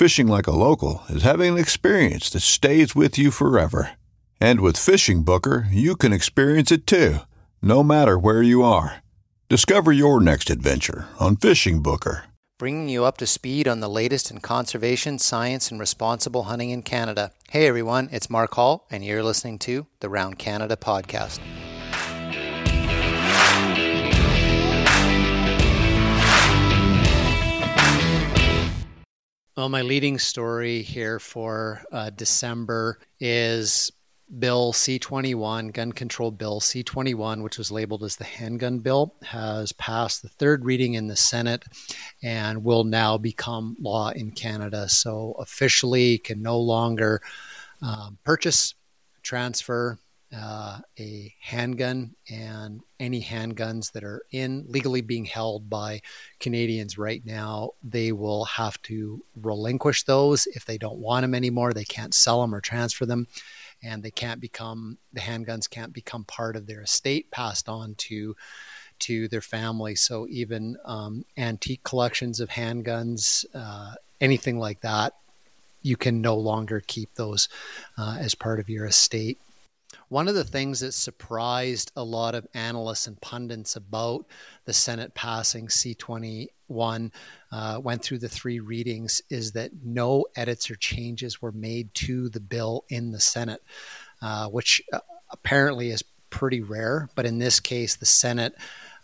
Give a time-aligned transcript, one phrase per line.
[0.00, 3.90] Fishing like a local is having an experience that stays with you forever.
[4.40, 7.18] And with FishingBooker, you can experience it too,
[7.60, 9.02] no matter where you are.
[9.50, 12.22] Discover your next adventure on FishingBooker.
[12.58, 16.80] Bringing you up to speed on the latest in conservation, science, and responsible hunting in
[16.80, 17.32] Canada.
[17.50, 21.40] Hey everyone, it's Mark Hall, and you're listening to the Around Canada podcast.
[29.56, 33.90] Well, my leading story here for uh, December is
[34.38, 39.16] Bill C 21, Gun Control Bill C 21, which was labeled as the handgun bill,
[39.22, 41.64] has passed the third reading in the Senate
[42.22, 44.88] and will now become law in Canada.
[44.88, 47.20] So officially can no longer
[47.82, 48.74] um, purchase,
[49.24, 49.98] transfer,
[50.36, 56.00] uh, a handgun and any handguns that are in legally being held by
[56.38, 61.72] Canadians right now, they will have to relinquish those if they don't want them anymore.
[61.72, 63.26] They can't sell them or transfer them,
[63.82, 68.36] and they can't become the handguns can't become part of their estate passed on to
[69.00, 69.94] to their family.
[69.94, 75.14] So even um, antique collections of handguns, uh, anything like that,
[75.82, 77.48] you can no longer keep those
[77.98, 79.38] uh, as part of your estate.
[80.10, 84.26] One of the things that surprised a lot of analysts and pundits about
[84.64, 87.12] the Senate passing C21
[87.52, 92.28] uh, went through the three readings is that no edits or changes were made to
[92.28, 93.62] the bill in the Senate,
[94.20, 94.98] uh, which uh,
[95.30, 97.08] apparently is pretty rare.
[97.14, 98.56] But in this case, the Senate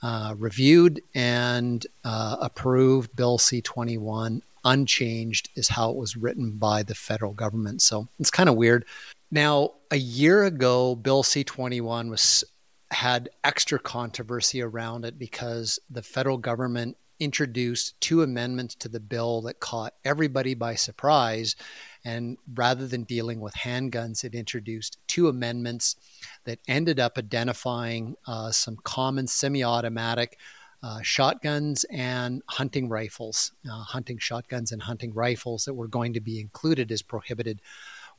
[0.03, 6.97] uh, reviewed and uh, approved Bill C21 unchanged is how it was written by the
[6.97, 7.81] federal government.
[7.81, 8.85] So it's kind of weird.
[9.31, 12.45] Now, a year ago, Bill C 21 was
[12.93, 19.41] had extra controversy around it because the federal government introduced two amendments to the bill
[19.43, 21.57] that caught everybody by surprise.
[22.05, 25.97] And rather than dealing with handguns, it introduced two amendments
[26.45, 30.39] that ended up identifying uh, some common semi automatic
[30.83, 36.21] uh, shotguns and hunting rifles, uh, hunting shotguns and hunting rifles that were going to
[36.21, 37.61] be included as prohibited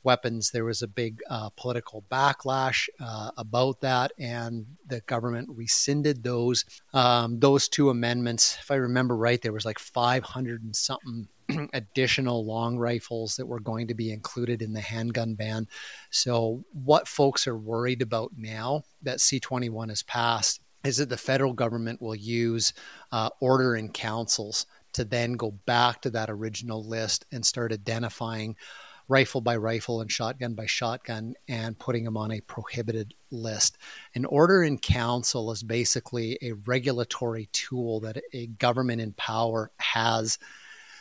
[0.07, 0.51] weapons.
[0.51, 6.63] There was a big uh, political backlash uh, about that, and the government rescinded those
[6.94, 8.57] um, those two amendments.
[8.62, 11.28] If I remember right, there was like 500 and something
[11.73, 15.67] additional long rifles that were going to be included in the handgun ban.
[16.09, 21.53] So, what folks are worried about now that C21 has passed is that the federal
[21.53, 22.72] government will use
[23.12, 28.56] uh, order in councils to then go back to that original list and start identifying
[29.07, 33.78] rifle by rifle and shotgun by shotgun and putting them on a prohibited list.
[34.16, 40.37] An order in council is basically a regulatory tool that a government in power has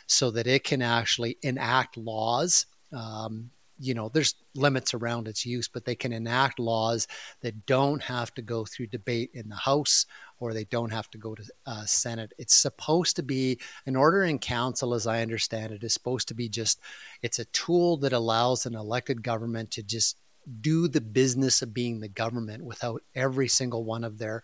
[0.07, 2.65] so that it can actually enact laws.
[2.93, 7.07] Um, you know, there's limits around its use, but they can enact laws
[7.41, 10.05] that don't have to go through debate in the House
[10.39, 12.33] or they don't have to go to uh, Senate.
[12.37, 16.33] It's supposed to be an order in council, as I understand it, is supposed to
[16.33, 16.79] be just
[17.21, 20.17] it's a tool that allows an elected government to just
[20.61, 24.41] do the business of being the government without every single one of their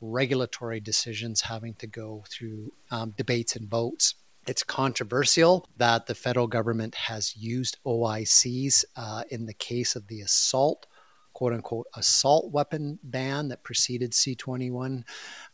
[0.00, 4.14] regulatory decisions having to go through um, debates and votes.
[4.46, 10.20] It's controversial that the federal government has used OICs uh, in the case of the
[10.20, 10.86] assault
[11.36, 15.02] quote unquote assault weapon ban that preceded C21.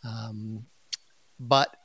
[0.05, 0.65] Um,
[1.41, 1.77] but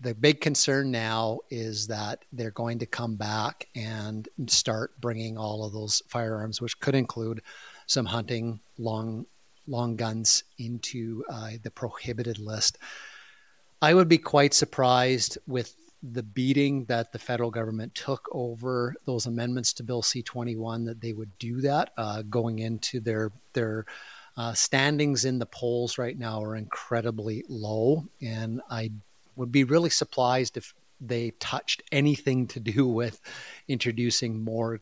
[0.00, 5.62] the big concern now is that they're going to come back and start bringing all
[5.62, 7.42] of those firearms, which could include
[7.86, 9.26] some hunting long
[9.66, 12.78] long guns, into uh, the prohibited list.
[13.82, 15.74] I would be quite surprised with
[16.12, 20.84] the beating that the federal government took over those amendments to Bill C twenty one
[20.84, 23.86] that they would do that uh, going into their their
[24.36, 28.90] uh, standings in the polls right now are incredibly low, and I
[29.36, 33.20] would be really surprised if they touched anything to do with
[33.68, 34.80] introducing more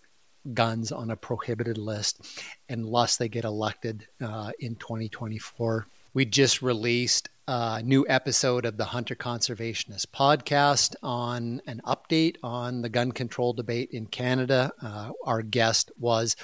[0.54, 5.86] guns on a prohibited list unless they get elected uh, in 2024.
[6.14, 12.82] We just released a new episode of the Hunter Conservationist podcast on an update on
[12.82, 14.72] the gun control debate in Canada.
[14.80, 16.36] Uh, our guest was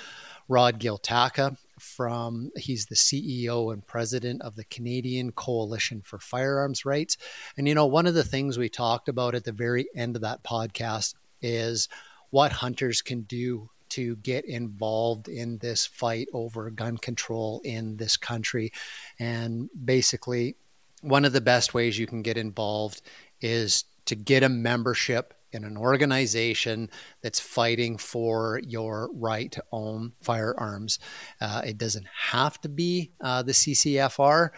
[0.48, 7.16] Rod Giltaca from he's the CEO and president of the Canadian Coalition for Firearms Rights.
[7.56, 10.22] And you know, one of the things we talked about at the very end of
[10.22, 11.88] that podcast is
[12.30, 18.16] what hunters can do to get involved in this fight over gun control in this
[18.16, 18.72] country.
[19.18, 20.56] And basically,
[21.02, 23.02] one of the best ways you can get involved
[23.40, 26.90] is to get a membership in an organization
[27.22, 30.98] that's fighting for your right to own firearms.
[31.40, 34.50] Uh, it doesn't have to be uh, the CCFR.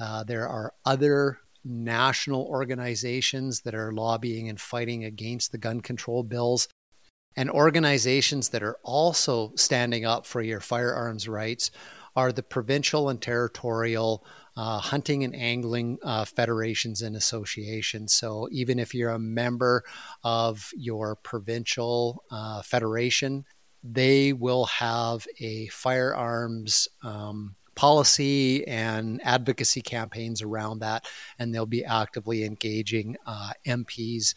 [0.00, 6.22] Uh, there are other national organizations that are lobbying and fighting against the gun control
[6.22, 6.68] bills.
[7.36, 11.70] And organizations that are also standing up for your firearms rights
[12.16, 14.24] are the provincial and territorial
[14.58, 18.12] uh, hunting and angling uh, federations and associations.
[18.12, 19.84] So even if you're a member
[20.24, 23.44] of your provincial uh, federation,
[23.84, 31.06] they will have a firearms um, policy and advocacy campaigns around that,
[31.38, 34.34] and they'll be actively engaging uh, MPs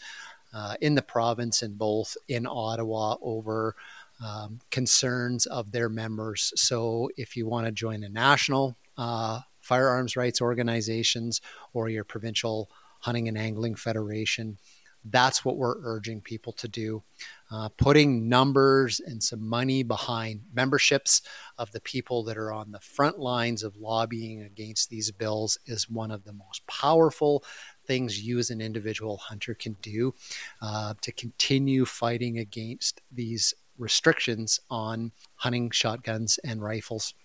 [0.54, 3.76] uh, in the province and both in Ottawa over.
[4.24, 6.54] Um, concerns of their members.
[6.56, 11.42] So, if you want to join a national uh, firearms rights organizations
[11.74, 12.70] or your provincial
[13.00, 14.58] hunting and angling federation.
[15.04, 17.02] That's what we're urging people to do.
[17.50, 21.24] Uh, putting numbers and some money behind memberships
[21.58, 25.90] of the people that are on the front lines of lobbying against these bills is
[25.90, 27.44] one of the most powerful
[27.86, 30.14] things you as an individual hunter can do
[30.62, 37.16] uh, to continue fighting against these restrictions on hunting shotguns and rifles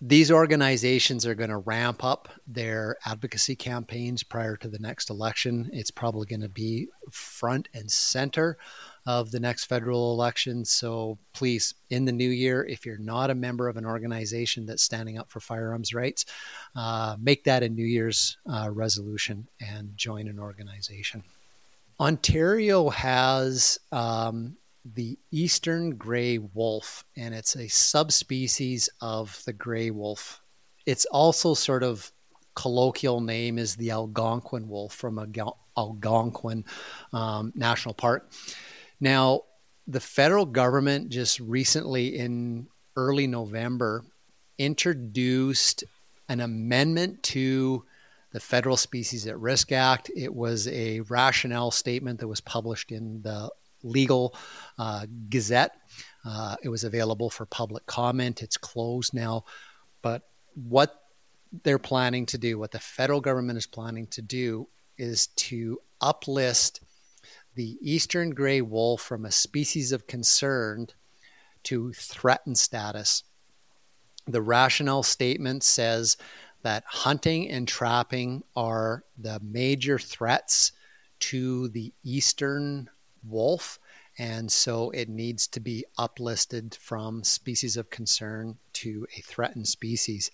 [0.00, 5.68] these organizations are going to ramp up their advocacy campaigns prior to the next election.
[5.72, 8.58] It's probably going to be front and center
[9.06, 10.64] of the next federal election.
[10.64, 14.84] So please, in the new year, if you're not a member of an organization that's
[14.84, 16.26] standing up for firearms rights,
[16.76, 21.24] uh, make that a New Year's uh, resolution and join an organization.
[21.98, 30.40] Ontario has um, the eastern gray wolf, and it's a subspecies of the gray wolf.
[30.86, 32.10] It's also sort of
[32.54, 35.18] colloquial name is the Algonquin wolf from
[35.76, 36.64] Algonquin
[37.12, 38.30] um, National Park.
[39.00, 39.42] Now,
[39.86, 42.66] the federal government just recently in
[42.96, 44.04] early November
[44.58, 45.84] introduced
[46.28, 47.84] an amendment to
[48.32, 50.10] the Federal Species at Risk Act.
[50.14, 53.50] It was a rationale statement that was published in the
[53.82, 54.34] legal
[54.78, 55.72] uh, gazette.
[56.24, 58.42] Uh, it was available for public comment.
[58.42, 59.44] It's closed now.
[60.02, 60.22] But
[60.54, 61.02] what
[61.62, 66.80] they're planning to do, what the federal government is planning to do, is to uplist
[67.54, 70.88] the eastern gray wolf from a species of concern
[71.64, 73.24] to threatened status.
[74.26, 76.16] The rationale statement says
[76.62, 80.72] that hunting and trapping are the major threats
[81.20, 82.90] to the eastern
[83.26, 83.78] wolf.
[84.18, 90.30] And so it needs to be uplisted from species of concern to a threatened species.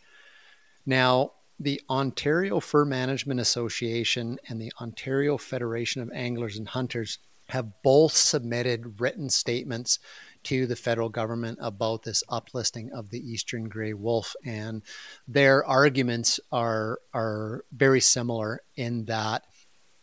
[0.87, 7.83] Now, the Ontario Fur Management Association and the Ontario Federation of Anglers and Hunters have
[7.83, 9.99] both submitted written statements
[10.45, 14.83] to the federal government about this uplisting of the eastern gray wolf and
[15.29, 19.45] their arguments are are very similar in that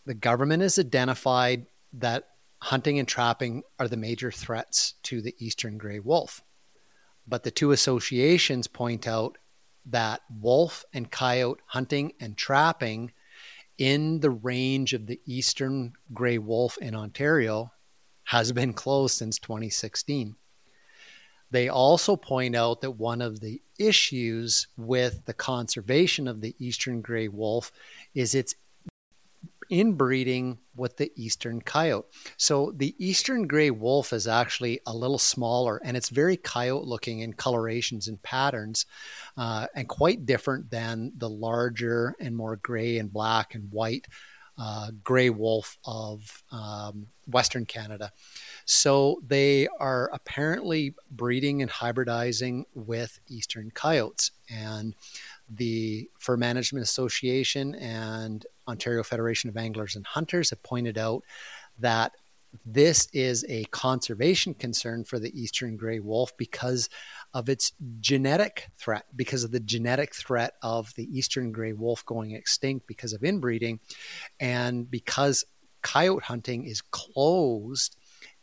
[0.06, 2.28] the government has identified that
[2.62, 6.44] hunting and trapping are the major threats to the eastern gray wolf.
[7.28, 9.38] But the two associations point out
[9.86, 13.12] that wolf and coyote hunting and trapping
[13.78, 17.72] in the range of the eastern gray wolf in Ontario
[18.26, 20.36] has been closed since 2016.
[21.50, 27.02] They also point out that one of the issues with the conservation of the eastern
[27.02, 27.72] gray wolf
[28.14, 28.56] is its
[29.72, 32.06] inbreeding with the eastern coyote.
[32.38, 37.20] So the eastern gray wolf is actually a little smaller and it's very coyote looking
[37.20, 38.86] in colorations and patterns
[39.38, 44.08] uh, and quite different than the larger and more gray and black and white
[44.58, 48.12] uh, gray wolf of um, Western Canada.
[48.66, 54.32] So they are apparently breeding and hybridizing with eastern coyotes.
[54.50, 54.96] And
[55.54, 61.24] the Fur Management Association and Ontario Federation of Anglers and Hunters have pointed out
[61.80, 62.14] that
[62.66, 66.90] this is a conservation concern for the eastern gray wolf because
[67.34, 72.32] of its genetic threat, because of the genetic threat of the eastern gray wolf going
[72.32, 73.80] extinct because of inbreeding,
[74.40, 75.46] and because
[75.82, 77.96] coyote hunting is closed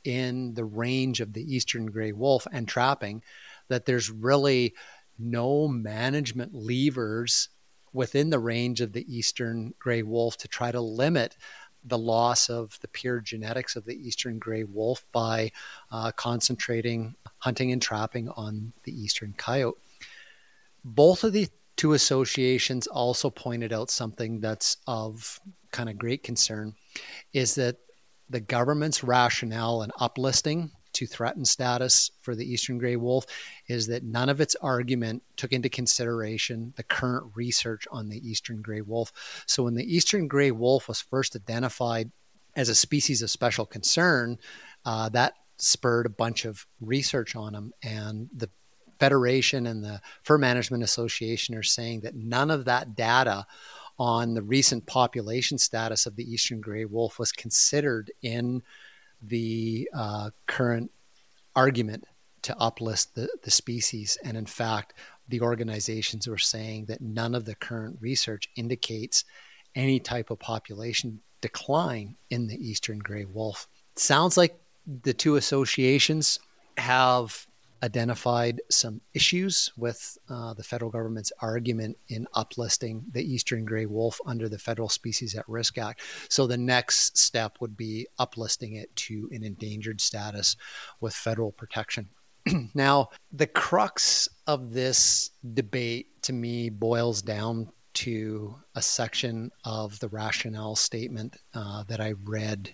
[0.05, 3.23] in the range of the eastern gray wolf and trapping,
[3.69, 4.75] that there's really
[5.19, 7.49] no management levers
[7.93, 11.37] within the range of the eastern gray wolf to try to limit
[11.85, 15.51] the loss of the pure genetics of the eastern gray wolf by
[15.91, 19.79] uh, concentrating hunting and trapping on the eastern coyote.
[20.85, 26.75] Both of the two associations also pointed out something that's of kind of great concern
[27.33, 27.77] is that
[28.29, 33.25] the government's rationale in uplisting to threaten status for the eastern gray wolf
[33.69, 38.61] is that none of its argument took into consideration the current research on the eastern
[38.61, 39.45] gray wolf.
[39.47, 42.11] So when the eastern gray wolf was first identified
[42.57, 44.39] as a species of special concern,
[44.85, 48.51] uh, that spurred a bunch of research on them, and the
[48.99, 53.47] Federation and the Fur Management Association are saying that none of that data
[54.01, 58.63] on the recent population status of the eastern gray wolf was considered in
[59.23, 60.91] the uh, current
[61.57, 62.05] argument
[62.43, 64.17] to uplist the, the species.
[64.23, 64.95] And in fact,
[65.29, 69.25] the organizations were saying that none of the current research indicates
[69.75, 73.69] any type of population decline in the eastern gray wolf.
[73.97, 74.59] Sounds like
[75.03, 76.39] the two associations
[76.77, 77.48] have
[77.83, 84.21] identified some issues with uh, the federal government's argument in uplisting the eastern gray wolf
[84.27, 86.01] under the Federal Species at Risk Act.
[86.29, 90.57] So the next step would be uplisting it to an endangered status
[91.01, 92.09] with federal protection.
[92.75, 100.09] now, the crux of this debate to me boils down to a section of the
[100.09, 102.71] rationale statement uh, that I read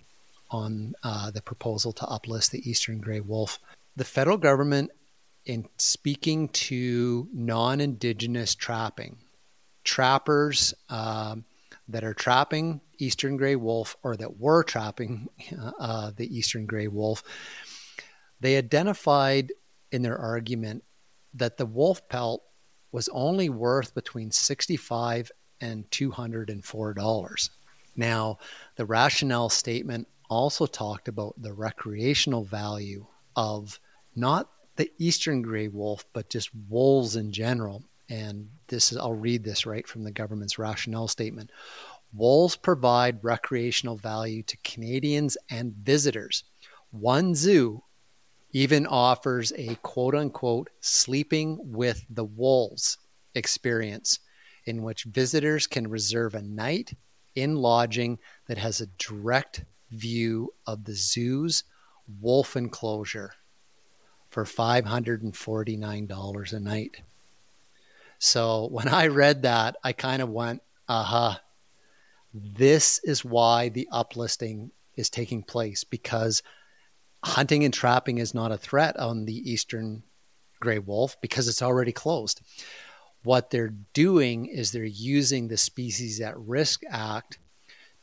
[0.51, 3.59] on uh, the proposal to uplist the eastern gray wolf
[3.97, 4.91] the federal government,
[5.45, 9.19] in speaking to non indigenous trapping,
[9.85, 11.45] trappers um,
[11.89, 15.29] that are trapping eastern gray wolf or that were trapping
[15.79, 17.23] uh, the eastern gray wolf,
[18.41, 19.53] they identified
[19.93, 20.83] in their argument
[21.35, 22.43] that the wolf pelt
[22.93, 27.51] was only worth between 65 and $204.
[27.97, 28.39] Now,
[28.77, 33.79] the rationale statement also talked about the recreational value of
[34.17, 37.85] not the eastern gray wolf, but just wolves in general.
[38.09, 41.51] And this is, I'll read this right from the government's rationale statement.
[42.13, 46.45] Wolves provide recreational value to Canadians and visitors.
[46.91, 47.83] One zoo
[48.53, 52.99] even offers a quote unquote sleeping with the wolves
[53.35, 54.21] experience
[54.65, 56.95] in which visitors can reserve a night
[57.35, 61.65] in lodging that has a direct view of the zoo's
[62.21, 63.33] wolf enclosure
[64.35, 67.01] for $549 a night.
[68.19, 71.41] So when I read that, I kind of went, aha,
[72.35, 76.43] this is why the uplisting is taking place because
[77.23, 80.03] hunting and trapping is not a threat on the eastern
[80.59, 82.41] gray wolf because it's already closed.
[83.23, 87.39] What they're doing is they're using the Species at Risk Act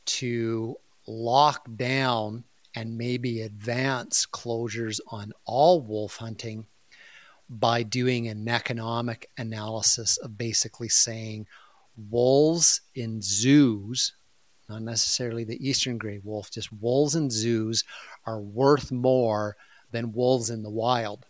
[0.06, 6.66] to lock down and maybe advance closures on all wolf hunting
[7.48, 11.46] by doing an economic analysis of basically saying
[12.10, 14.14] wolves in zoos,
[14.68, 17.84] not necessarily the eastern gray wolf, just wolves in zoos
[18.26, 19.56] are worth more
[19.90, 21.26] than wolves in the wild.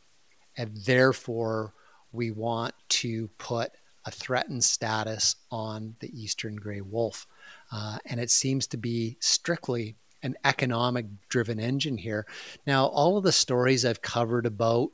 [0.57, 1.73] And therefore,
[2.13, 3.73] we want to put
[4.05, 7.27] a threatened status on the eastern gray wolf.
[7.71, 12.27] Uh, and it seems to be strictly an economic driven engine here.
[12.67, 14.91] Now, all of the stories I've covered about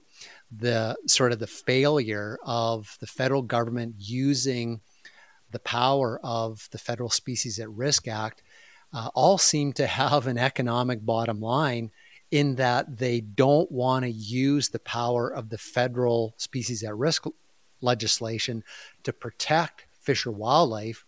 [0.51, 4.81] the sort of the failure of the federal government using
[5.51, 8.43] the power of the Federal Species at Risk Act
[8.93, 11.91] uh, all seem to have an economic bottom line
[12.31, 17.25] in that they don't want to use the power of the federal species at risk
[17.81, 18.63] legislation
[19.03, 21.05] to protect fish or wildlife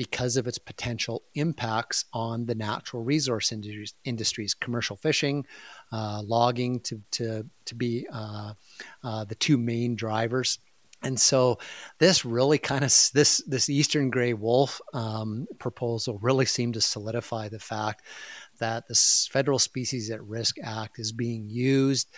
[0.00, 5.44] because of its potential impacts on the natural resource industries, industries commercial fishing,
[5.92, 8.54] uh, logging to, to, to be uh,
[9.04, 10.58] uh, the two main drivers.
[11.02, 11.58] And so
[11.98, 17.50] this really kind of this this eastern gray wolf um, proposal really seemed to solidify
[17.50, 18.06] the fact
[18.58, 18.98] that the
[19.30, 22.08] Federal Species at Risk Act is being used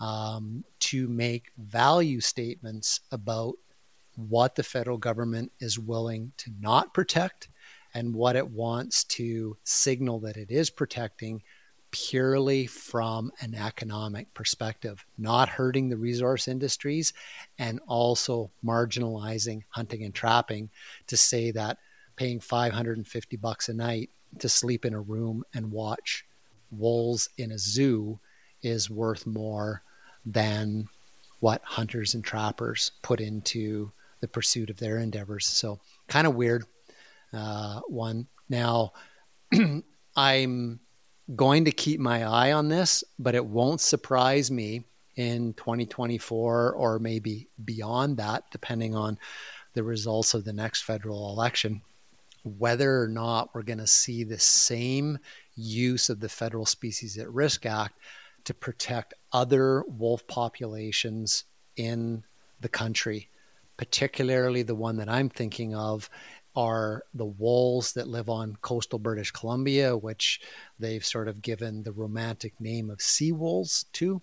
[0.00, 3.54] um, to make value statements about
[4.16, 7.48] what the federal government is willing to not protect
[7.94, 11.42] and what it wants to signal that it is protecting
[11.90, 17.12] purely from an economic perspective, not hurting the resource industries
[17.58, 20.70] and also marginalizing hunting and trapping
[21.06, 21.78] to say that
[22.16, 26.24] paying 550 bucks a night to sleep in a room and watch
[26.70, 28.18] wolves in a zoo
[28.62, 29.82] is worth more
[30.24, 30.88] than
[31.40, 33.92] what hunters and trappers put into
[34.22, 35.46] the pursuit of their endeavors.
[35.46, 36.64] So, kind of weird
[37.34, 38.28] uh, one.
[38.48, 38.92] Now,
[40.16, 40.80] I'm
[41.36, 44.84] going to keep my eye on this, but it won't surprise me
[45.16, 49.18] in 2024 or maybe beyond that, depending on
[49.74, 51.82] the results of the next federal election,
[52.44, 55.18] whether or not we're going to see the same
[55.54, 57.98] use of the Federal Species at Risk Act
[58.44, 61.44] to protect other wolf populations
[61.76, 62.24] in
[62.60, 63.28] the country
[63.82, 66.08] particularly the one that I'm thinking of
[66.54, 70.40] are the wolves that live on coastal British Columbia, which
[70.78, 74.22] they've sort of given the romantic name of sea wolves to,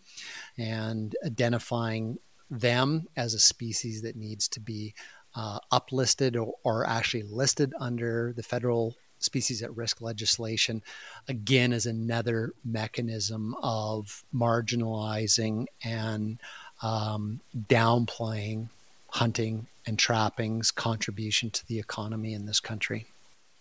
[0.58, 4.94] and identifying them as a species that needs to be
[5.36, 10.82] uh, uplisted or, or actually listed under the federal species at risk legislation,
[11.28, 16.40] again, is another mechanism of marginalizing and
[16.82, 18.70] um, downplaying
[19.12, 23.08] hunting and trapping's contribution to the economy in this country.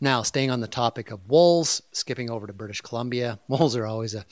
[0.00, 4.14] Now, staying on the topic of wolves, skipping over to British Columbia, wolves are always
[4.14, 4.24] a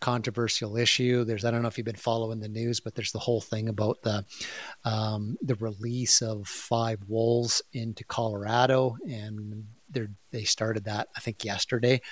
[0.00, 1.24] controversial issue.
[1.24, 3.68] There's, I don't know if you've been following the news, but there's the whole thing
[3.68, 4.26] about the
[4.84, 9.64] um, the release of five wolves into Colorado, and
[10.32, 12.02] they started that I think yesterday,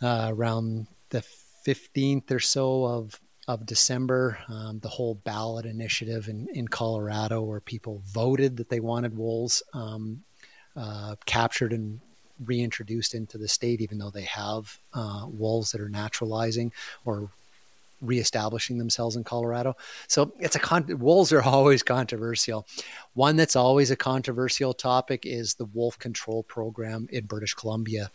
[0.00, 1.24] uh, around the
[1.66, 7.60] 15th or so of of December, um, the whole ballot initiative in, in Colorado, where
[7.60, 10.22] people voted that they wanted wolves um,
[10.76, 12.00] uh, captured and
[12.44, 16.72] reintroduced into the state, even though they have uh, wolves that are naturalizing
[17.04, 17.28] or
[18.00, 19.76] reestablishing themselves in Colorado.
[20.08, 22.66] So it's a con- wolves are always controversial.
[23.14, 28.10] One that's always a controversial topic is the wolf control program in British Columbia,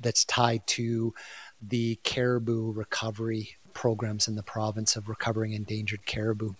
[0.00, 1.14] that's tied to
[1.62, 6.52] the caribou recovery programs in the province of recovering endangered caribou.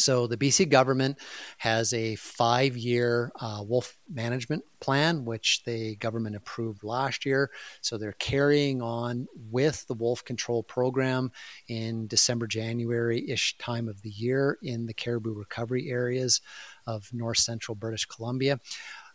[0.00, 1.18] So the BC government
[1.58, 7.50] has a five-year uh, wolf management plan, which the government approved last year.
[7.82, 11.30] So they're carrying on with the wolf control program
[11.68, 16.40] in December, January-ish time of the year in the caribou recovery areas
[16.86, 18.58] of north central British Columbia.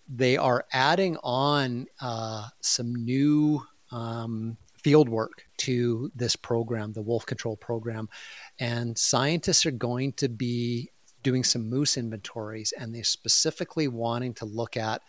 [0.07, 7.25] They are adding on uh, some new um, field work to this program, the wolf
[7.25, 8.07] control program.
[8.59, 10.91] And scientists are going to be
[11.23, 15.01] doing some moose inventories, and they're specifically wanting to look at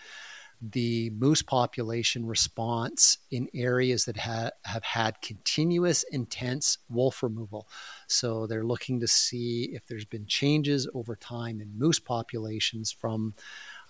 [0.62, 7.68] the moose population response in areas that ha- have had continuous intense wolf removal.
[8.06, 13.34] So they're looking to see if there's been changes over time in moose populations from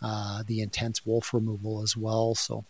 [0.02, 2.34] uh, the intense wolf removal as well.
[2.34, 2.64] So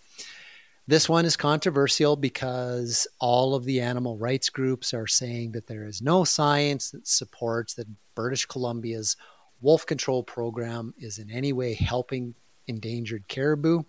[0.89, 5.85] this one is controversial because all of the animal rights groups are saying that there
[5.85, 9.17] is no science that supports that British Columbia's
[9.61, 12.35] wolf control program is in any way helping
[12.69, 13.83] endangered caribou,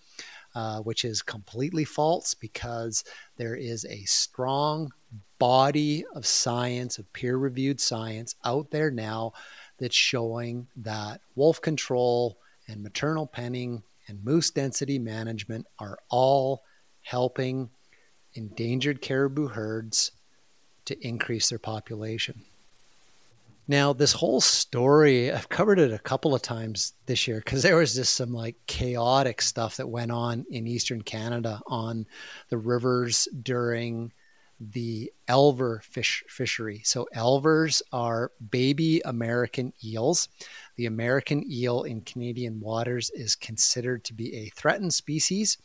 [0.56, 3.04] uh, which is completely false because
[3.38, 4.92] there is a strong
[5.38, 9.34] body of science, of peer reviewed science out there now
[9.78, 16.64] that's showing that wolf control and maternal penning and moose density management are all
[17.08, 17.70] helping
[18.34, 20.12] endangered caribou herds
[20.84, 22.44] to increase their population.
[23.66, 27.78] Now, this whole story, I've covered it a couple of times this year because there
[27.78, 32.06] was just some like chaotic stuff that went on in Eastern Canada on
[32.50, 34.12] the rivers during
[34.60, 36.82] the elver fish fishery.
[36.84, 40.28] So, elvers are baby American eels.
[40.76, 45.58] The American eel in Canadian waters is considered to be a threatened species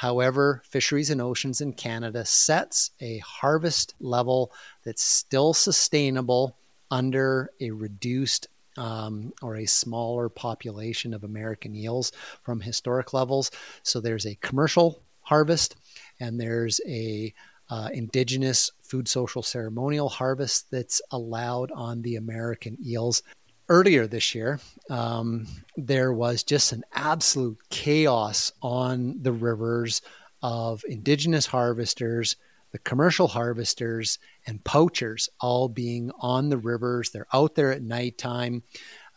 [0.00, 4.50] However, Fisheries and Oceans in Canada sets a harvest level
[4.82, 6.56] that's still sustainable
[6.90, 13.50] under a reduced um, or a smaller population of American eels from historic levels.
[13.82, 15.76] So there's a commercial harvest
[16.18, 17.34] and there's a
[17.68, 23.22] uh, indigenous food social ceremonial harvest that's allowed on the American eels.
[23.70, 24.58] Earlier this year,
[24.90, 30.02] um, there was just an absolute chaos on the rivers
[30.42, 32.34] of indigenous harvesters,
[32.72, 37.10] the commercial harvesters, and poachers all being on the rivers.
[37.10, 38.64] They're out there at nighttime.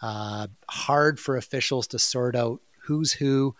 [0.03, 3.55] Uh, hard for officials to sort out who's who.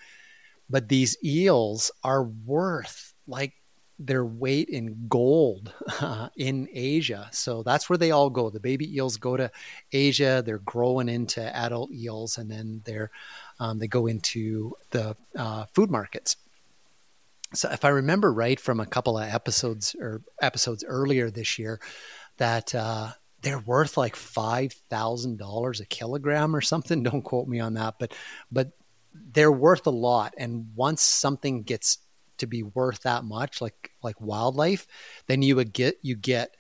[0.70, 3.54] But these eels are worth like
[4.00, 7.30] their weight in gold uh, in Asia.
[7.32, 8.50] So that's where they all go.
[8.50, 9.52] The baby eels go to
[9.92, 10.44] Asia.
[10.46, 13.12] They're growing into adult eels, and then they're
[13.60, 16.38] um, they go into the uh, food markets.
[17.54, 21.80] So if I remember right from a couple of episodes or episodes earlier this year,
[22.38, 27.04] that uh, they're worth like five thousand dollars a kilogram or something.
[27.04, 28.14] Don't quote me on that, but
[28.52, 28.72] but
[29.14, 30.34] they're worth a lot.
[30.38, 32.00] And once something gets
[32.38, 34.88] to be worth that much, like like wildlife,
[35.28, 36.56] then you would get you get,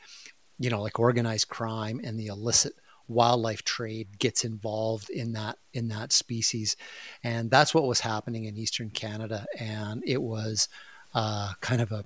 [0.59, 2.73] you know, like organized crime and the illicit
[3.07, 6.75] wildlife trade gets involved in that in that species,
[7.23, 10.69] and that's what was happening in eastern Canada, and it was
[11.13, 12.03] uh, kind of a,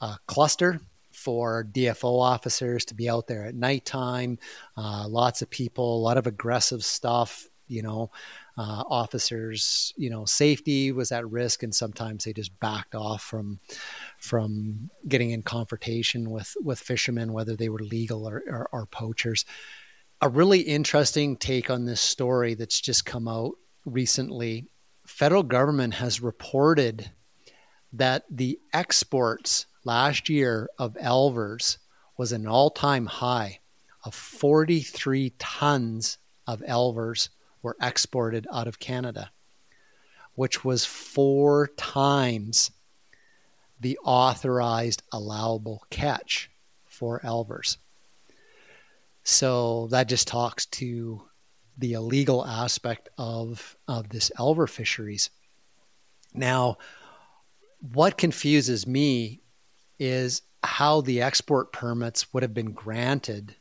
[0.00, 0.80] a cluster
[1.12, 4.38] for DFO officers to be out there at nighttime.
[4.76, 7.48] Uh, lots of people, a lot of aggressive stuff.
[7.68, 8.10] You know,
[8.56, 13.60] uh, officers, you know, safety was at risk, and sometimes they just backed off from
[14.18, 19.44] from getting in confrontation with with fishermen, whether they were legal or, or, or poachers.
[20.20, 23.52] A really interesting take on this story that's just come out
[23.84, 24.66] recently.
[25.06, 27.12] Federal government has reported
[27.92, 31.78] that the exports last year of Elvers
[32.16, 33.60] was an all-time high
[34.04, 37.28] of 43 tons of Elvers
[37.62, 39.30] were exported out of Canada,
[40.34, 42.70] which was four times
[43.80, 46.50] the authorized allowable catch
[46.86, 47.76] for Elvers.
[49.22, 51.22] So that just talks to
[51.76, 55.30] the illegal aspect of, of this Elver fisheries.
[56.34, 56.78] Now,
[57.80, 59.40] what confuses me
[59.98, 63.54] is how the export permits would have been granted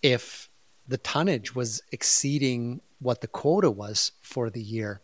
[0.00, 0.48] if
[0.92, 5.00] the tonnage was exceeding what the quota was for the year.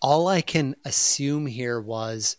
[0.00, 2.36] All I can assume here was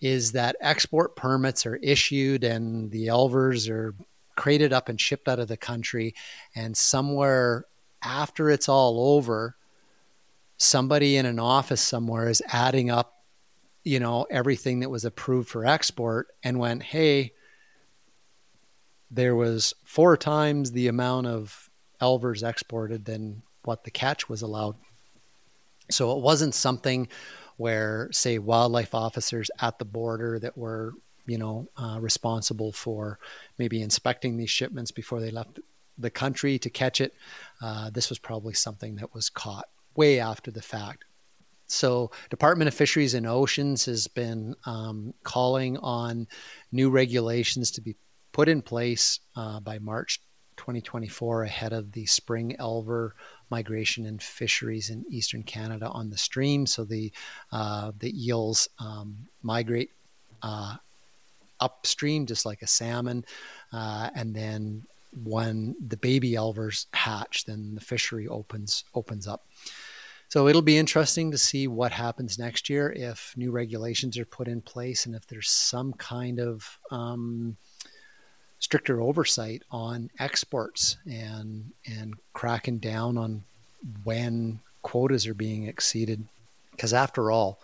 [0.00, 3.94] is that export permits are issued and the elvers are
[4.36, 6.12] crated up and shipped out of the country
[6.56, 7.66] and somewhere
[8.02, 9.54] after it's all over
[10.56, 13.22] somebody in an office somewhere is adding up
[13.84, 17.32] you know everything that was approved for export and went hey
[19.12, 21.69] there was four times the amount of
[22.00, 24.76] elvers exported than what the catch was allowed.
[25.90, 27.08] So it wasn't something
[27.56, 30.94] where, say, wildlife officers at the border that were,
[31.26, 33.18] you know, uh, responsible for
[33.58, 35.58] maybe inspecting these shipments before they left
[35.98, 37.12] the country to catch it.
[37.60, 41.04] Uh, this was probably something that was caught way after the fact.
[41.66, 46.26] So, Department of Fisheries and Oceans has been um, calling on
[46.72, 47.94] new regulations to be
[48.32, 50.20] put in place uh, by March
[50.60, 53.12] 2024 ahead of the spring elver
[53.48, 56.66] migration and fisheries in eastern Canada on the stream.
[56.66, 57.10] So the
[57.50, 59.90] uh, the eels um, migrate
[60.42, 60.76] uh,
[61.60, 63.24] upstream just like a salmon,
[63.72, 64.84] uh, and then
[65.24, 69.46] when the baby elvers hatch, then the fishery opens opens up.
[70.28, 74.46] So it'll be interesting to see what happens next year if new regulations are put
[74.46, 77.56] in place and if there's some kind of um,
[78.60, 83.42] stricter oversight on exports and and cracking down on
[84.04, 86.24] when quotas are being exceeded.
[86.70, 87.58] Because after all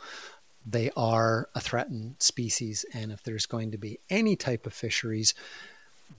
[0.67, 5.33] they are a threatened species and if there's going to be any type of fisheries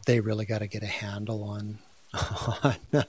[0.05, 1.79] they really got to get a handle on
[2.63, 3.05] on,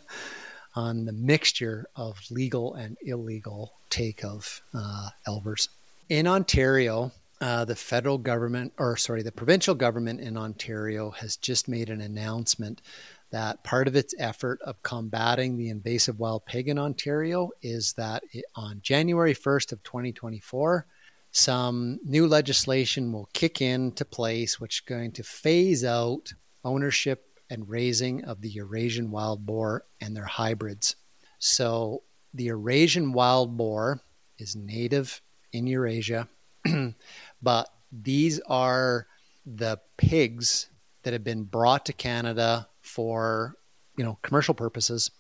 [0.75, 5.69] on the mixture of legal and illegal take of uh, elvers.
[6.09, 11.69] In ontario uh, the federal government, or sorry, the provincial government in Ontario has just
[11.69, 12.83] made an announcement
[13.31, 18.23] that part of its effort of combating the invasive wild pig in Ontario is that
[18.33, 20.87] it, on January 1st of 2024,
[21.31, 26.33] some new legislation will kick into place, which is going to phase out
[26.65, 30.97] ownership and raising of the Eurasian wild boar and their hybrids.
[31.39, 32.03] So,
[32.35, 34.01] the Eurasian wild boar
[34.39, 35.21] is native
[35.53, 36.29] in Eurasia
[37.43, 39.07] but these are
[39.47, 40.69] the pigs
[41.03, 43.57] that have been brought to Canada for,
[43.97, 45.11] you know, commercial purposes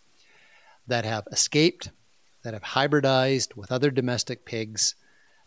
[0.87, 1.91] that have escaped,
[2.43, 4.95] that have hybridized with other domestic pigs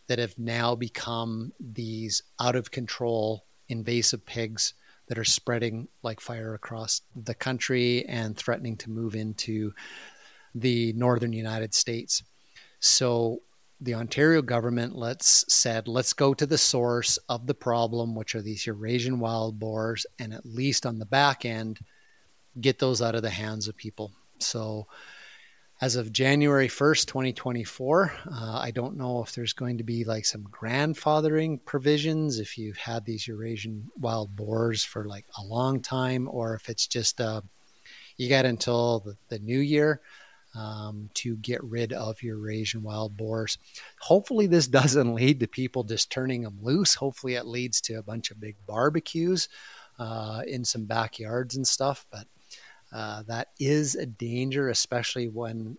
[0.08, 4.74] that have now become these out of control invasive pigs
[5.06, 9.72] that are spreading like fire across the country and threatening to move into
[10.54, 12.22] the northern United States.
[12.80, 13.42] So
[13.82, 18.42] the Ontario government let's said let's go to the source of the problem, which are
[18.42, 21.80] these Eurasian wild boars, and at least on the back end,
[22.60, 24.12] get those out of the hands of people.
[24.38, 24.86] So
[25.80, 30.24] as of January 1st, 2024, uh, I don't know if there's going to be like
[30.24, 36.28] some grandfathering provisions if you've had these Eurasian wild boars for like a long time,
[36.30, 37.40] or if it's just uh,
[38.16, 40.00] you got until the, the new year
[40.54, 43.58] um, to get rid of Eurasian wild boars.
[44.00, 46.94] Hopefully, this doesn't lead to people just turning them loose.
[46.94, 49.48] Hopefully, it leads to a bunch of big barbecues
[49.98, 52.06] uh, in some backyards and stuff.
[52.10, 52.26] But
[52.92, 55.78] uh, that is a danger, especially when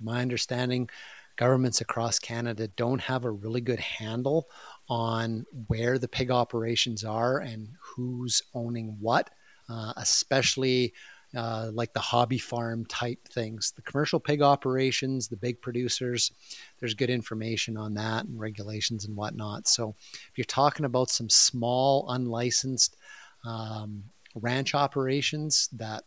[0.00, 0.88] my understanding
[1.36, 4.48] governments across Canada don't have a really good handle
[4.88, 9.30] on where the pig operations are and who's owning what,
[9.68, 10.92] uh, especially
[11.36, 13.72] uh, like the hobby farm type things.
[13.76, 16.32] The commercial pig operations, the big producers,
[16.78, 19.68] there's good information on that and regulations and whatnot.
[19.68, 22.96] So if you're talking about some small, unlicensed
[23.44, 26.04] um, ranch operations that,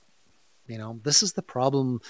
[0.68, 2.02] you know, this is the problem.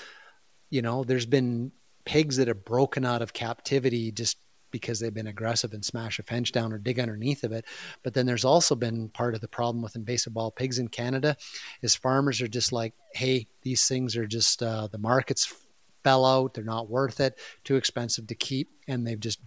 [0.70, 1.72] You know, there's been
[2.06, 4.38] pigs that have broken out of captivity just
[4.74, 7.64] because they've been aggressive and smash a fence down or dig underneath of it.
[8.04, 11.38] But then there's also been part of the problem with invasive ball pigs in Canada
[11.82, 15.56] is farmers are just like, hey, these things are just uh, the markets
[16.04, 19.40] fell out, they're not worth it, too expensive to keep, and they've just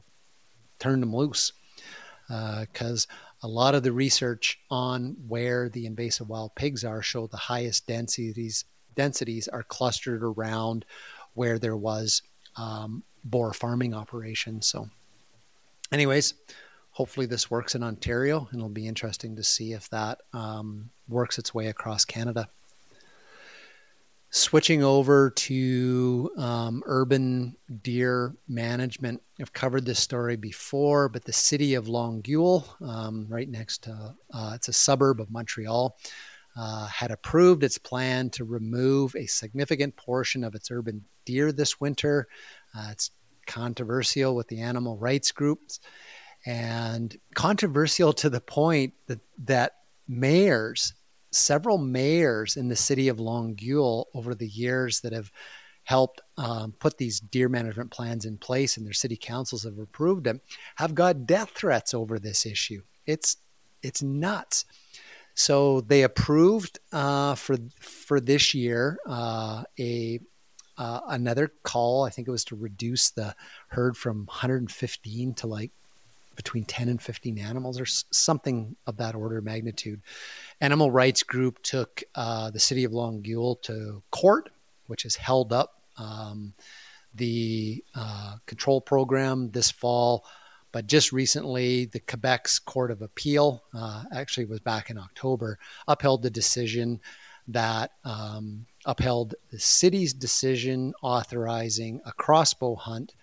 [0.78, 1.52] turned them loose.
[2.28, 7.26] Because uh, a lot of the research on where the invasive wild pigs are show
[7.26, 10.86] the highest densities densities are clustered around
[11.34, 12.22] where there was
[12.56, 14.66] um, boar farming operations.
[14.66, 14.88] So
[15.92, 16.34] anyways,
[16.90, 21.38] hopefully this works in Ontario, and it'll be interesting to see if that um, works
[21.38, 22.48] its way across Canada.
[24.30, 31.74] Switching over to um, urban deer management, I've covered this story before, but the city
[31.74, 35.96] of Longueuil, um, right next to uh, it's a suburb of Montreal,
[36.56, 41.80] uh, had approved its plan to remove a significant portion of its urban deer this
[41.80, 42.26] winter.
[42.74, 43.10] Uh, it's
[43.46, 45.80] controversial with the animal rights groups
[46.44, 49.72] and controversial to the point that, that
[50.08, 50.94] mayors,
[51.32, 55.30] several mayors in the city of Longueuil over the years that have
[55.84, 60.24] helped um, put these deer management plans in place and their city councils have approved
[60.24, 60.40] them,
[60.76, 62.82] have got death threats over this issue.
[63.06, 63.36] It's
[63.82, 64.64] it's nuts.
[65.34, 70.20] So they approved uh, for for this year uh, a
[70.78, 73.34] uh, another call, I think it was to reduce the
[73.68, 75.70] herd from 115 to like
[76.36, 80.00] between 10 and 15 animals or something of that order of magnitude.
[80.60, 84.50] Animal rights group took uh, the city of Longueuil to court,
[84.86, 86.52] which has held up um,
[87.14, 90.26] the uh, control program this fall.
[90.72, 95.58] But just recently, the Quebec's Court of Appeal, uh, actually was back in October,
[95.88, 97.00] upheld the decision
[97.48, 103.14] that um, upheld the city's decision authorizing a crossbow hunt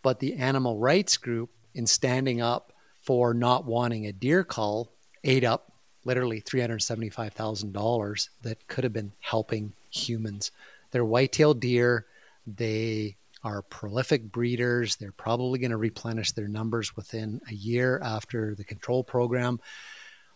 [0.03, 4.93] But the animal rights group, in standing up for not wanting a deer cull,
[5.25, 5.73] ate up
[6.05, 10.53] literally $375,000 that could have been helping humans.
[10.91, 12.07] They're white-tailed deer.
[12.47, 14.97] They are prolific breeders.
[14.97, 19.61] They're probably going to replenish their numbers within a year after the control program.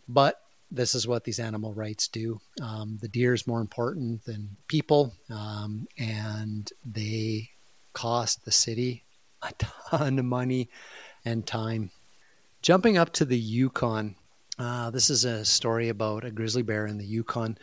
[0.09, 2.41] But this is what these animal rights do.
[2.63, 7.51] Um, the deer is more important than people, um, and they
[7.93, 9.05] cost the city
[9.43, 9.53] a
[9.91, 10.69] ton of money
[11.25, 11.91] and time.
[12.61, 14.17] Jumping up to the Yukon,
[14.59, 17.57] uh, this is a story about a grizzly bear in the Yukon.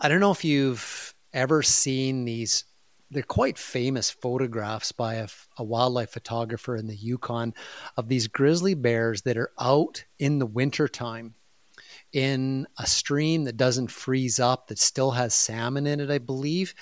[0.00, 2.64] I don't know if you've ever seen these.
[3.10, 7.52] They're quite famous photographs by a, a wildlife photographer in the Yukon
[7.96, 11.34] of these grizzly bears that are out in the wintertime
[12.12, 16.74] in a stream that doesn't freeze up, that still has salmon in it, I believe.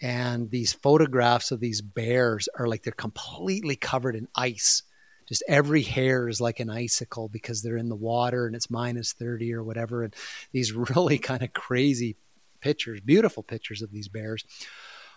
[0.00, 4.82] And these photographs of these bears are like they're completely covered in ice
[5.26, 9.12] just every hair is like an icicle because they're in the water and it's minus
[9.12, 10.02] 30 or whatever.
[10.02, 10.14] And
[10.52, 12.16] these really kind of crazy
[12.60, 14.44] pictures, beautiful pictures of these bears.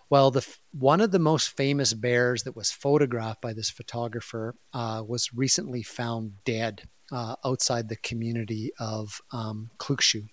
[0.09, 5.03] Well, the one of the most famous bears that was photographed by this photographer uh,
[5.07, 10.27] was recently found dead uh, outside the community of um, Klukshu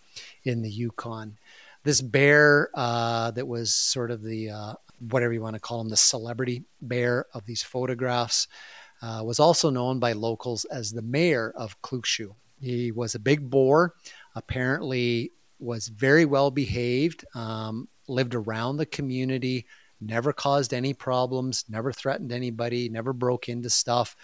[0.45, 1.37] in the Yukon.
[1.85, 4.75] This bear uh, that was sort of the uh,
[5.11, 8.49] whatever you want to call him, the celebrity bear of these photographs,
[9.03, 12.35] uh, was also known by locals as the mayor of Klukshu.
[12.61, 13.95] He was a big boar,
[14.35, 19.67] apparently was very well behaved, um, lived around the community,
[20.01, 24.17] never caused any problems, never threatened anybody, never broke into stuff.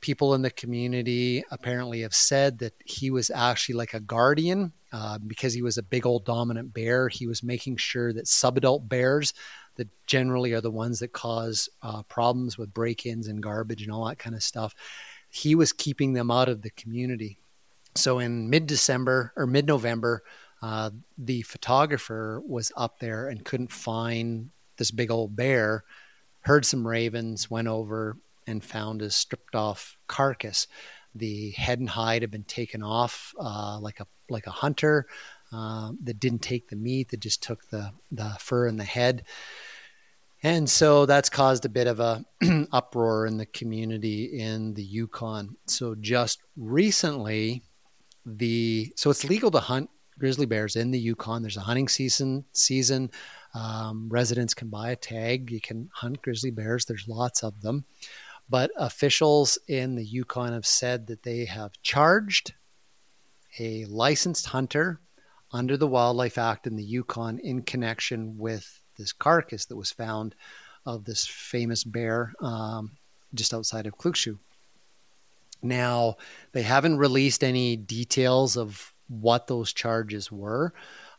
[0.00, 5.18] People in the community apparently have said that he was actually like a guardian uh,
[5.18, 7.08] because he was a big old dominant bear.
[7.08, 9.32] He was making sure that subadult bears
[9.76, 14.06] that generally are the ones that cause uh, problems with break-ins and garbage and all
[14.06, 14.74] that kind of stuff.
[15.30, 17.38] He was keeping them out of the community.
[17.94, 20.22] So in mid-December or mid-November,
[20.62, 25.84] uh, the photographer was up there and couldn't find this big old bear.
[26.42, 30.68] Heard some ravens, went over and found his stripped off carcass.
[31.14, 35.06] The head and hide had been taken off uh, like a like a hunter
[35.52, 39.24] uh, that didn't take the meat, that just took the, the fur and the head.
[40.42, 42.24] And so that's caused a bit of a
[42.72, 45.56] uproar in the community in the Yukon.
[45.66, 47.62] So just recently,
[48.24, 51.42] the so it's legal to hunt grizzly bears in the Yukon.
[51.42, 52.44] There's a hunting season.
[52.52, 53.10] Season
[53.54, 55.50] um, residents can buy a tag.
[55.50, 56.84] You can hunt grizzly bears.
[56.84, 57.84] There's lots of them,
[58.48, 62.54] but officials in the Yukon have said that they have charged
[63.58, 65.00] a licensed hunter
[65.52, 70.34] under the Wildlife Act in the Yukon in connection with this carcass that was found
[70.86, 72.92] of this famous bear um,
[73.34, 74.38] just outside of Klukshu.
[75.62, 76.16] Now,
[76.52, 80.72] they haven't released any details of what those charges were.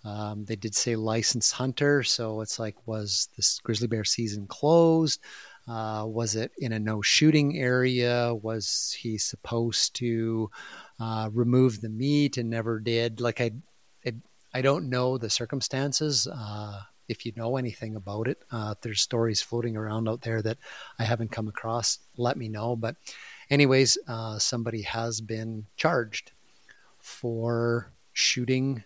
[0.04, 5.22] Um, they did say licensed hunter, so it's like, was this grizzly bear season closed?
[5.68, 8.34] Uh, was it in a no shooting area?
[8.36, 10.52] Was he supposed to
[11.00, 13.22] uh, remove the meat and never did?
[13.22, 13.52] Like I,
[14.54, 16.28] I don't know the circumstances.
[16.28, 20.58] Uh, if you know anything about it, uh, there's stories floating around out there that
[21.00, 21.98] I haven't come across.
[22.18, 22.76] Let me know.
[22.76, 22.96] But,
[23.50, 26.33] anyways, uh, somebody has been charged
[27.04, 28.82] for shooting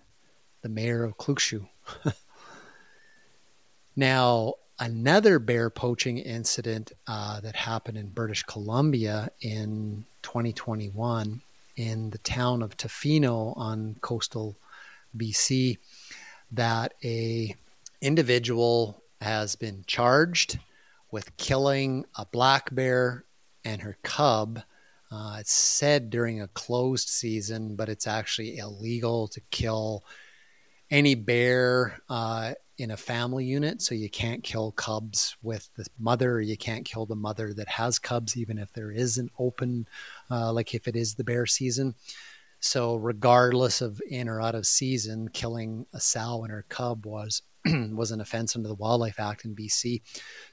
[0.64, 1.70] the mayor of Klukshu.
[3.96, 11.42] now, another bear poaching incident uh, that happened in British Columbia in 2021
[11.76, 14.58] in the town of Tofino on coastal
[15.16, 15.78] BC
[16.52, 17.56] that a
[18.02, 20.58] individual has been charged
[21.12, 23.26] with killing a black bear
[23.64, 24.64] and her cub.
[25.12, 30.04] Uh, it's said during a closed season, but it's actually illegal to kill
[30.90, 33.82] any bear uh, in a family unit.
[33.82, 36.42] So you can't kill cubs with the mother.
[36.42, 39.88] You can't kill the mother that has cubs, even if there is an open,
[40.30, 41.96] uh, like if it is the bear season.
[42.60, 47.44] So, regardless of in or out of season, killing a sow and her cub was
[47.66, 50.02] was an offense under the Wildlife Act in BC.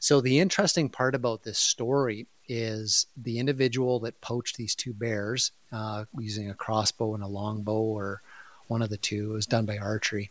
[0.00, 5.52] So, the interesting part about this story is the individual that poached these two bears
[5.72, 8.22] uh, using a crossbow and a longbow, or
[8.68, 10.30] one of the two, it was done by archery,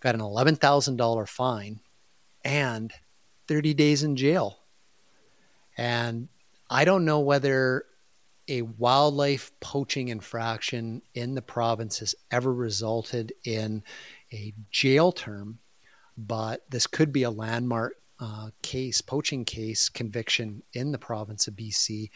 [0.00, 1.80] got an eleven thousand dollar fine
[2.44, 2.92] and
[3.46, 4.58] thirty days in jail.
[5.76, 6.28] And
[6.70, 7.84] I don't know whether
[8.46, 13.82] a wildlife poaching infraction in the province has ever resulted in
[14.32, 15.58] a jail term,
[16.18, 17.94] but this could be a landmark
[18.24, 22.10] uh, case, poaching case conviction in the province of BC.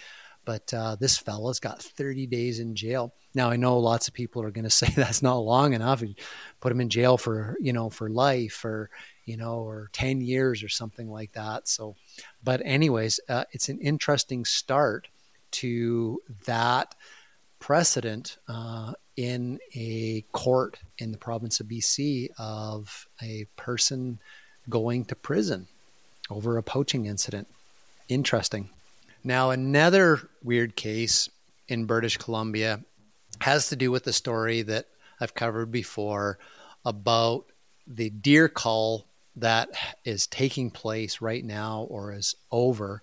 [0.47, 3.13] But uh, this fella's got 30 days in jail.
[3.35, 6.01] Now I know lots of people are going to say that's not long enough.
[6.01, 6.15] You
[6.61, 8.91] put him in jail for you know for life or
[9.27, 11.69] you know or 10 years or something like that.
[11.69, 11.95] So,
[12.43, 15.09] but anyways, uh, it's an interesting start
[15.51, 16.95] to that
[17.59, 24.21] precedent uh, in a court in the province of BC of a person
[24.71, 25.67] going to prison
[26.31, 27.49] over a poaching incident.
[28.09, 28.71] Interesting.
[29.25, 31.29] Now, another weird case
[31.69, 32.81] in British Columbia
[33.41, 34.87] has to do with the story that
[35.21, 36.39] I've covered before
[36.85, 37.47] about
[37.87, 39.07] the deer cull
[39.37, 39.71] that
[40.05, 43.03] is taking place right now or is over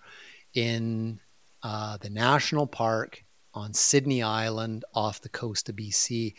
[0.53, 1.19] in
[1.63, 3.23] uh, the national park
[3.53, 6.35] on Sidney Island off the coast of BC.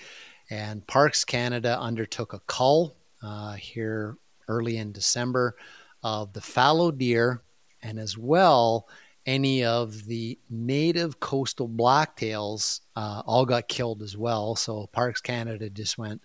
[0.51, 4.17] And Parks Canada undertook a cull uh, here
[4.49, 5.57] early in December
[6.03, 7.43] of the fallow deer
[7.83, 8.89] and as well
[9.27, 14.55] any of the native coastal blacktails uh, all got killed as well.
[14.55, 16.23] So Parks Canada just went,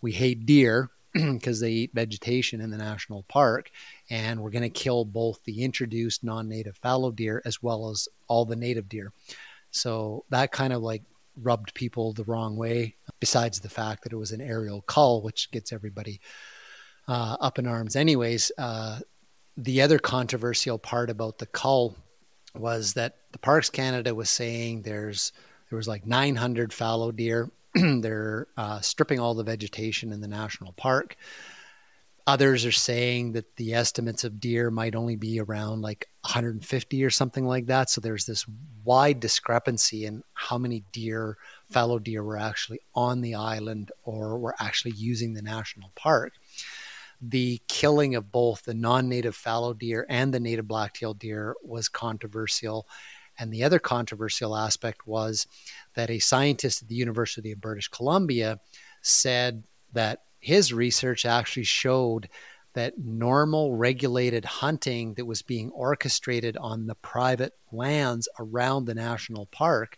[0.00, 3.70] we hate deer because they eat vegetation in the national park,
[4.08, 8.44] and we're going to kill both the introduced non-native fallow deer as well as all
[8.44, 9.12] the native deer.
[9.72, 11.02] So that kind of like
[11.42, 12.94] rubbed people the wrong way.
[13.18, 16.20] Besides the fact that it was an aerial cull, which gets everybody
[17.08, 18.52] uh, up in arms, anyways.
[18.56, 19.00] Uh,
[19.56, 21.96] the other controversial part about the cull
[22.54, 25.32] was that the Parks Canada was saying there's
[25.70, 27.50] there was like 900 fallow deer.
[27.74, 31.16] They're uh, stripping all the vegetation in the national park.
[32.26, 37.10] Others are saying that the estimates of deer might only be around like 150 or
[37.10, 37.90] something like that.
[37.90, 38.46] So there's this
[38.84, 41.36] wide discrepancy in how many deer,
[41.68, 46.34] fallow deer, were actually on the island or were actually using the national park
[47.20, 52.86] the killing of both the non-native fallow deer and the native black-tailed deer was controversial.
[53.38, 55.46] And the other controversial aspect was
[55.94, 58.60] that a scientist at the University of British Columbia
[59.02, 62.28] said that his research actually showed
[62.74, 69.46] that normal regulated hunting that was being orchestrated on the private lands around the national
[69.46, 69.96] park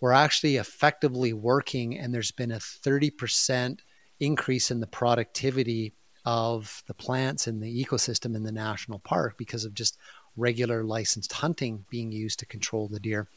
[0.00, 3.80] were actually effectively working and there's been a 30%
[4.18, 5.92] increase in the productivity
[6.24, 9.96] of the plants in the ecosystem in the national park because of just
[10.36, 13.28] regular licensed hunting being used to control the deer.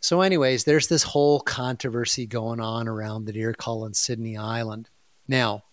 [0.00, 4.90] So, anyways, there's this whole controversy going on around the deer cull in Sidney Island.
[5.26, 5.64] Now,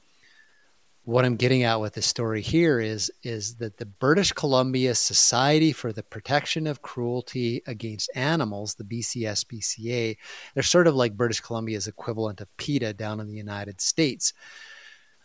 [1.04, 5.74] what I'm getting at with this story here is is that the British Columbia Society
[5.74, 10.16] for the Protection of Cruelty Against Animals, the BCSPCA,
[10.54, 14.34] they're sort of like British Columbia's equivalent of PETA down in the United States.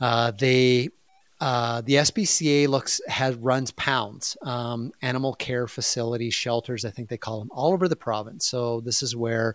[0.01, 0.89] Uh, they
[1.41, 6.85] uh, the SPCA looks has runs pounds, um, animal care facilities, shelters.
[6.85, 8.47] I think they call them all over the province.
[8.47, 9.55] So this is where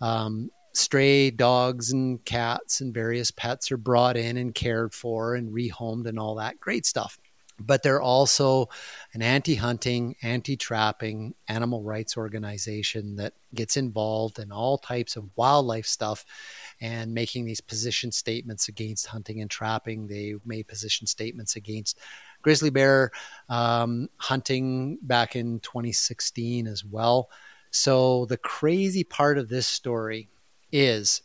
[0.00, 5.52] um, stray dogs and cats and various pets are brought in and cared for and
[5.52, 7.18] rehomed and all that great stuff.
[7.62, 8.70] But they're also
[9.12, 16.24] an anti-hunting, anti-trapping animal rights organization that gets involved in all types of wildlife stuff
[16.80, 20.06] and making these position statements against hunting and trapping.
[20.06, 21.98] They made position statements against
[22.42, 23.10] grizzly bear
[23.48, 27.28] um, hunting back in 2016 as well.
[27.70, 30.28] So the crazy part of this story
[30.72, 31.22] is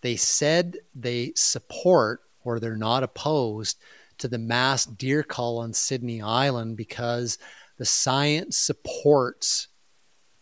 [0.00, 3.78] they said they support or they're not opposed
[4.18, 7.38] to the mass deer cull on Sidney Island because
[7.78, 9.68] the science supports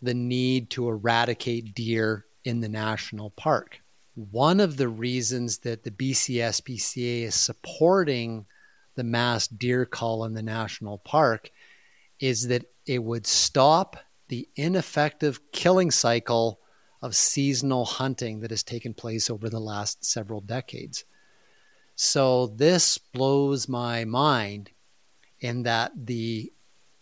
[0.01, 3.81] the need to eradicate deer in the national park.
[4.15, 8.45] One of the reasons that the BCSPCA is supporting
[8.95, 11.51] the mass deer cull in the national park
[12.19, 13.97] is that it would stop
[14.29, 16.59] the ineffective killing cycle
[17.01, 21.03] of seasonal hunting that has taken place over the last several decades.
[21.95, 24.71] So this blows my mind
[25.39, 26.51] in that the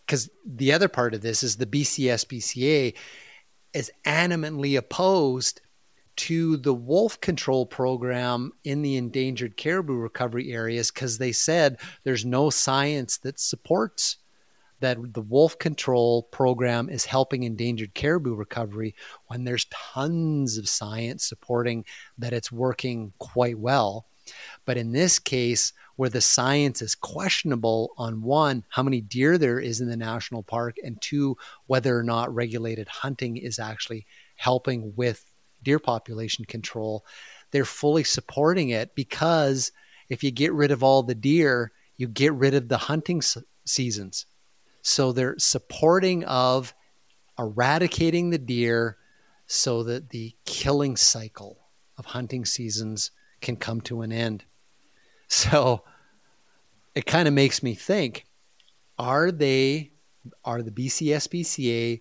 [0.04, 2.94] because the other part of this is the BCSPCA
[3.72, 5.62] is animately opposed
[6.16, 12.24] to the wolf control program in the endangered caribou recovery areas because they said there's
[12.24, 14.18] no science that supports
[14.80, 18.94] that the wolf control program is helping endangered caribou recovery
[19.28, 21.84] when there's tons of science supporting
[22.18, 24.06] that it's working quite well.
[24.64, 29.60] But in this case, where the science is questionable on one, how many deer there
[29.60, 31.36] is in the national park, and two,
[31.66, 34.06] whether or not regulated hunting is actually
[34.36, 35.30] helping with
[35.64, 37.04] deer population control,
[37.50, 39.72] they're fully supporting it because
[40.08, 43.22] if you get rid of all the deer, you get rid of the hunting
[43.64, 44.26] seasons.
[44.82, 46.74] So they're supporting of
[47.38, 48.98] eradicating the deer
[49.46, 51.58] so that the killing cycle
[51.96, 53.10] of hunting seasons
[53.40, 54.44] can come to an end.
[55.28, 55.84] So
[56.94, 58.26] it kind of makes me think
[58.98, 59.92] are they,
[60.44, 62.00] are the BCSPCA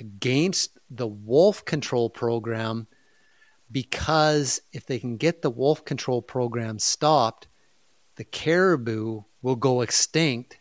[0.00, 2.86] against the wolf control program
[3.72, 7.48] because if they can get the wolf control program stopped,
[8.16, 10.60] the caribou will go extinct,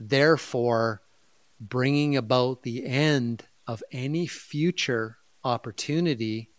[0.00, 1.02] therefore,
[1.60, 6.50] bringing about the end of any future opportunity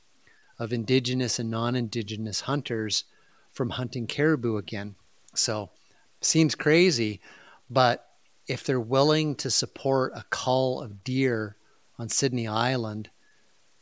[0.59, 3.03] of indigenous and non indigenous hunters
[3.51, 4.95] from hunting caribou again.
[5.33, 5.71] So,
[6.21, 7.21] seems crazy,
[7.69, 8.07] but
[8.47, 11.57] if they're willing to support a cull of deer
[11.99, 13.09] on Sidney Island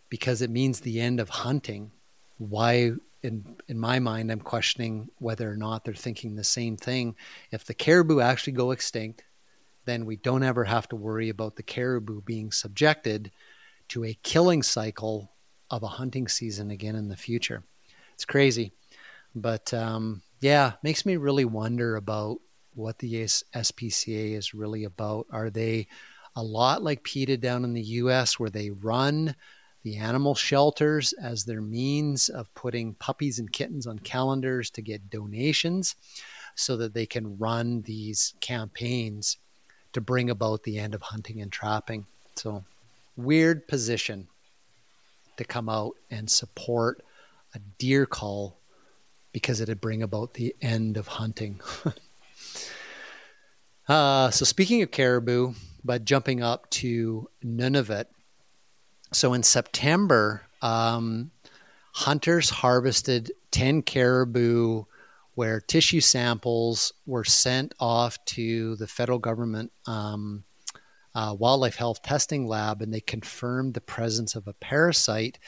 [0.09, 1.91] because it means the end of hunting,
[2.37, 7.15] why in in my mind I'm questioning whether or not they're thinking the same thing.
[7.51, 9.23] If the caribou actually go extinct,
[9.85, 13.31] then we don't ever have to worry about the caribou being subjected
[13.89, 15.31] to a killing cycle
[15.69, 17.63] of a hunting season again in the future.
[18.13, 18.71] It's crazy,
[19.33, 22.39] but um, yeah, makes me really wonder about
[22.73, 25.27] what the SPCA is really about.
[25.31, 25.87] Are they
[26.35, 29.35] a lot like PETA down in the US, where they run
[29.85, 35.11] the animal shelters as their means of putting puppies and kittens on calendars to get
[35.11, 35.95] donations
[36.55, 39.37] so that they can run these campaigns
[39.93, 42.07] to bring about the end of hunting and trapping?
[42.35, 42.63] So,
[43.15, 44.27] weird position
[45.37, 47.03] to come out and support
[47.53, 48.57] a deer cull
[49.33, 51.59] because it'd bring about the end of hunting.
[53.87, 58.05] uh, so, speaking of caribou, but jumping up to Nunavut.
[59.11, 61.31] So, in September, um,
[61.93, 64.83] hunters harvested 10 caribou
[65.35, 70.43] where tissue samples were sent off to the federal government um,
[71.13, 75.39] uh, wildlife health testing lab and they confirmed the presence of a parasite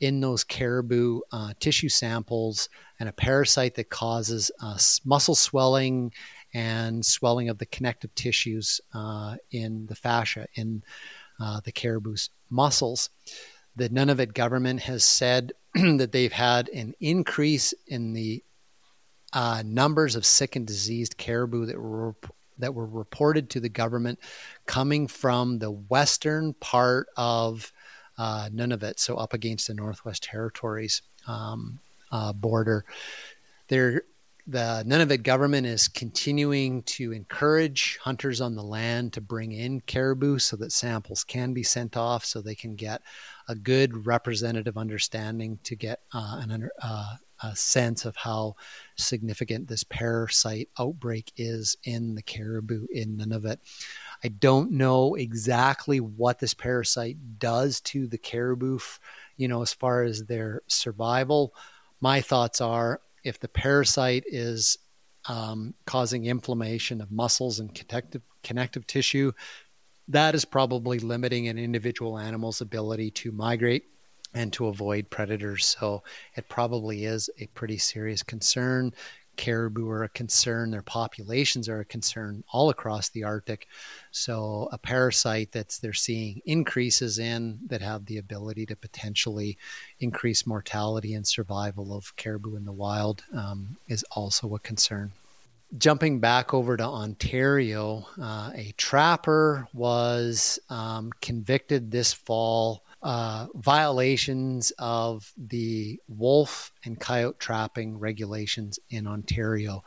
[0.00, 6.10] in those caribou uh, tissue samples and a parasite that causes uh, muscle swelling
[6.54, 10.46] and swelling of the connective tissues uh, in the fascia.
[10.54, 10.82] In
[11.40, 13.10] uh, the caribou's muscles.
[13.76, 18.42] The Nunavut government has said that they've had an increase in the
[19.32, 22.14] uh, numbers of sick and diseased caribou that were
[22.58, 24.18] that were reported to the government
[24.66, 27.72] coming from the western part of
[28.18, 31.78] uh, Nunavut, so up against the Northwest Territories um,
[32.12, 32.84] uh, border.
[33.68, 34.02] There,
[34.50, 40.40] the Nunavut government is continuing to encourage hunters on the land to bring in caribou
[40.40, 43.00] so that samples can be sent off so they can get
[43.48, 48.54] a good representative understanding to get uh, an uh, a sense of how
[48.96, 53.58] significant this parasite outbreak is in the caribou in Nunavut.
[54.22, 58.80] I don't know exactly what this parasite does to the caribou,
[59.36, 61.54] you know, as far as their survival.
[62.02, 64.78] My thoughts are if the parasite is
[65.28, 69.32] um, causing inflammation of muscles and connective, connective tissue,
[70.08, 73.84] that is probably limiting an individual animal's ability to migrate
[74.34, 75.66] and to avoid predators.
[75.66, 76.02] So
[76.36, 78.92] it probably is a pretty serious concern
[79.40, 83.66] caribou are a concern, their populations are a concern all across the Arctic.
[84.10, 89.56] So, a parasite that they're seeing increases in that have the ability to potentially
[89.98, 95.10] increase mortality and survival of caribou in the wild um, is also a concern.
[95.78, 104.72] Jumping back over to Ontario, uh, a trapper was um, convicted this fall uh, violations
[104.78, 109.82] of the wolf and coyote trapping regulations in Ontario.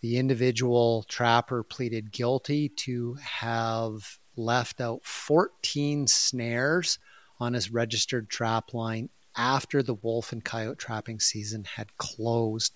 [0.00, 6.98] The individual trapper pleaded guilty to have left out 14 snares
[7.40, 12.74] on his registered trap line after the wolf and coyote trapping season had closed.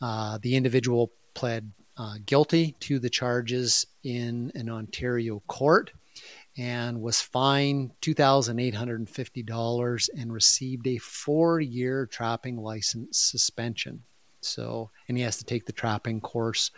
[0.00, 5.92] Uh, the individual pled uh, guilty to the charges in an Ontario court
[6.60, 14.02] and was fined $2,850 and received a four year trapping license suspension.
[14.42, 16.70] So, and he has to take the trapping course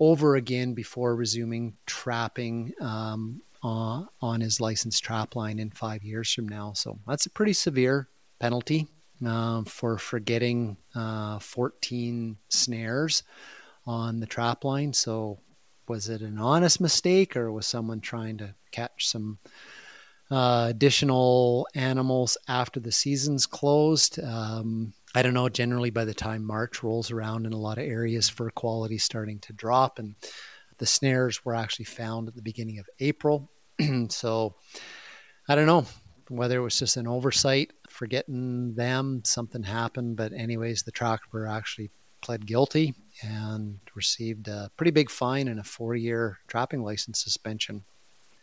[0.00, 6.32] over again before resuming trapping um, uh, on his licensed trap line in five years
[6.32, 6.72] from now.
[6.72, 8.08] So, that's a pretty severe
[8.40, 8.88] penalty
[9.24, 13.22] uh, for forgetting uh, 14 snares
[13.86, 14.92] on the trap line.
[14.92, 15.38] So,
[15.88, 19.38] was it an honest mistake or was someone trying to catch some
[20.30, 24.18] uh, additional animals after the season's closed.
[24.22, 25.50] Um, I don't know.
[25.50, 29.40] Generally, by the time March rolls around in a lot of areas, fur quality starting
[29.40, 30.14] to drop, and
[30.78, 33.50] the snares were actually found at the beginning of April.
[34.08, 34.54] so
[35.48, 35.84] I don't know
[36.28, 40.16] whether it was just an oversight, forgetting them, something happened.
[40.16, 41.90] But anyways, the trapper actually
[42.22, 47.84] pled guilty and received a pretty big fine and a four-year trapping license suspension.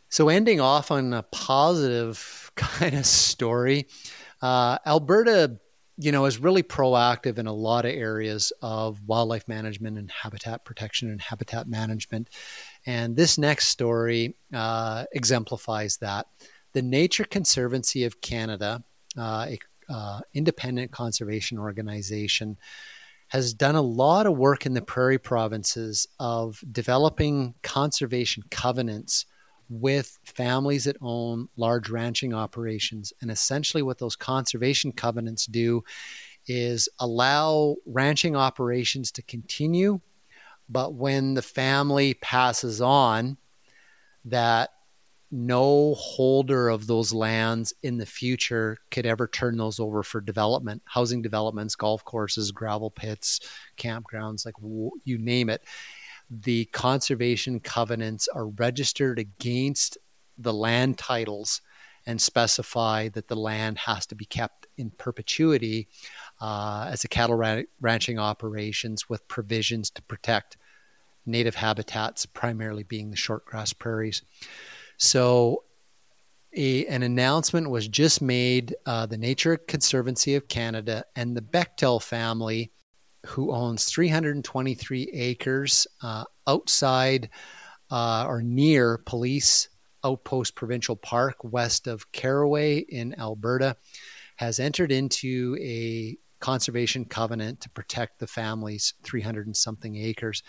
[0.09, 3.87] So, ending off on a positive kind of story,
[4.41, 5.59] uh, Alberta
[6.01, 10.63] you know, is really proactive in a lot of areas of wildlife management and habitat
[10.63, 12.29] protection and habitat management.
[12.85, 16.27] And this next story uh, exemplifies that.
[16.71, 18.81] The Nature Conservancy of Canada,
[19.17, 19.59] uh, a
[19.89, 22.57] uh, independent conservation organization,
[23.29, 29.25] has done a lot of work in the prairie provinces of developing conservation covenants
[29.69, 33.13] with families that own large ranching operations.
[33.21, 35.83] And essentially, what those conservation covenants do
[36.47, 39.99] is allow ranching operations to continue,
[40.67, 43.37] but when the family passes on,
[44.25, 44.71] that
[45.31, 50.81] no holder of those lands in the future could ever turn those over for development,
[50.85, 53.39] housing developments, golf courses, gravel pits,
[53.77, 54.55] campgrounds, like
[55.03, 55.63] you name it.
[56.29, 59.97] The conservation covenants are registered against
[60.37, 61.61] the land titles
[62.05, 65.87] and specify that the land has to be kept in perpetuity
[66.41, 70.57] uh, as a cattle ran- ranching operations with provisions to protect
[71.25, 74.23] native habitats, primarily being the shortgrass prairies.
[74.99, 75.63] So,
[76.55, 78.75] a, an announcement was just made.
[78.85, 82.71] Uh, the Nature Conservancy of Canada and the Bechtel family,
[83.25, 87.29] who owns 323 acres uh, outside
[87.89, 89.69] uh, or near Police
[90.03, 93.77] Outpost Provincial Park, west of Carway in Alberta,
[94.35, 100.43] has entered into a conservation covenant to protect the family's 300 and something acres.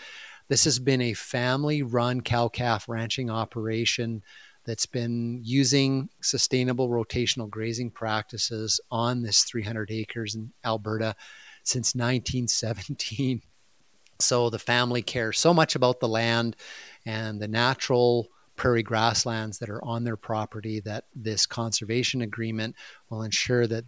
[0.51, 4.21] This has been a family run cow calf ranching operation
[4.65, 11.15] that's been using sustainable rotational grazing practices on this 300 acres in Alberta
[11.63, 13.41] since 1917.
[14.19, 16.57] So the family cares so much about the land
[17.05, 18.27] and the natural
[18.57, 22.75] prairie grasslands that are on their property that this conservation agreement
[23.09, 23.85] will ensure that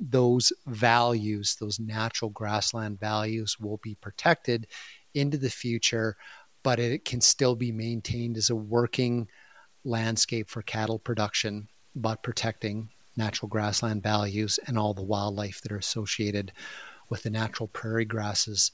[0.00, 4.68] those values, those natural grassland values, will be protected
[5.16, 6.16] into the future,
[6.62, 9.28] but it can still be maintained as a working
[9.84, 15.78] landscape for cattle production, but protecting natural grassland values and all the wildlife that are
[15.78, 16.52] associated
[17.08, 18.72] with the natural prairie grasses.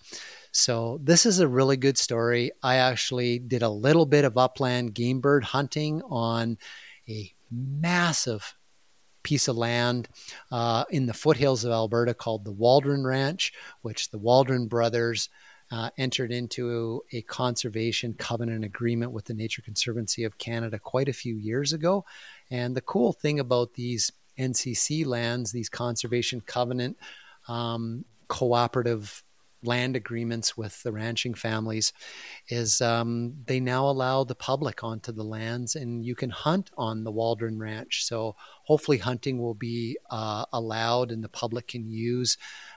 [0.53, 2.51] So, this is a really good story.
[2.62, 6.59] I actually did a little bit of upland game bird hunting on
[7.09, 8.57] a massive
[9.22, 10.09] piece of land
[10.51, 15.28] uh, in the foothills of Alberta called the Waldron Ranch, which the Waldron brothers
[15.72, 21.14] uh, entered into a conservation covenant agreement with the Nature Conservancy of Canada quite a
[21.14, 22.04] few years ago.
[22.50, 26.98] And the cool thing about these NCC lands, these conservation covenant
[27.48, 29.24] um, cooperative
[29.64, 31.92] land agreements with the ranching families
[32.48, 37.04] is um, they now allow the public onto the lands and you can hunt on
[37.04, 38.04] the Waldron Ranch.
[38.04, 42.36] So hopefully hunting will be uh, allowed and the public can use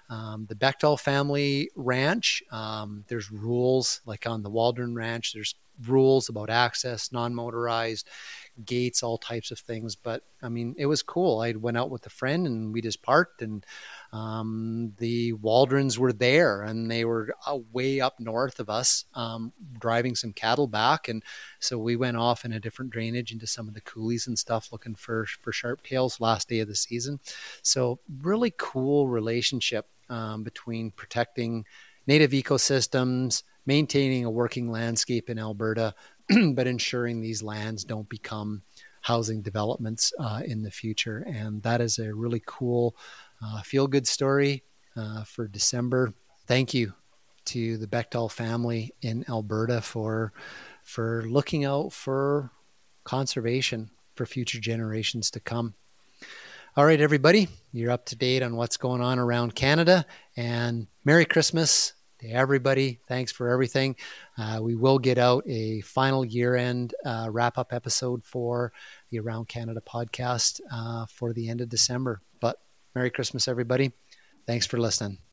[0.09, 2.43] um, the Bechtel family ranch.
[2.51, 5.33] Um, there's rules like on the Waldron Ranch.
[5.33, 5.55] There's
[5.87, 8.07] rules about access, non-motorized
[8.63, 9.95] gates, all types of things.
[9.95, 11.41] But I mean, it was cool.
[11.41, 13.65] I went out with a friend and we just parked and
[14.13, 19.51] um, the Waldrons were there and they were uh, way up north of us, um,
[19.77, 21.09] driving some cattle back.
[21.09, 21.23] And
[21.59, 24.71] so we went off in a different drainage into some of the coulees and stuff
[24.71, 27.19] looking for, for sharp tails last day of the season.
[27.61, 31.65] So really cool relationship um, between protecting
[32.07, 35.95] native ecosystems, maintaining a working landscape in Alberta,
[36.53, 38.61] but ensuring these lands don't become
[39.01, 41.19] housing developments uh, in the future.
[41.27, 42.95] And that is a really cool
[43.43, 44.63] uh, feel good story
[44.95, 46.13] uh, for December.
[46.47, 46.93] Thank you
[47.45, 50.33] to the Bechtel family in Alberta for
[50.83, 52.51] for looking out for
[53.03, 55.75] conservation for future generations to come.
[56.78, 60.05] All right, everybody, you're up to date on what's going on around Canada,
[60.36, 62.99] and Merry Christmas to everybody.
[63.07, 63.95] Thanks for everything.
[64.38, 68.73] Uh, we will get out a final year end uh, wrap up episode for
[69.09, 72.19] the Around Canada podcast uh, for the end of December.
[72.41, 72.59] But
[72.93, 73.93] Merry Christmas, everybody.
[74.45, 75.24] Thanks for listening.